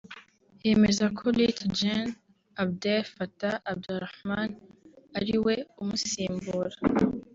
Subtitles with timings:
[0.65, 2.07] yemeza ko Lt Gen
[2.61, 4.49] Abdel Fattah Abdelrahman
[5.19, 6.77] ari we umusimbura